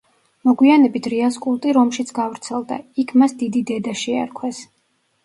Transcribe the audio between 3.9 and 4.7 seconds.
შეარქვეს.